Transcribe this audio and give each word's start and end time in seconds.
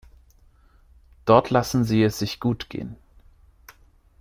Dort 1.25 1.51
lassen 1.51 1.83
sie 1.83 2.01
es 2.01 2.17
sich 2.17 2.39
gut 2.39 2.71
gehen. 2.71 2.95